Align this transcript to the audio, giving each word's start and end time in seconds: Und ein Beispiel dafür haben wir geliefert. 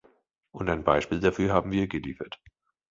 Und 0.49 0.67
ein 0.67 0.83
Beispiel 0.83 1.19
dafür 1.19 1.53
haben 1.53 1.69
wir 1.71 1.85
geliefert. 1.87 2.41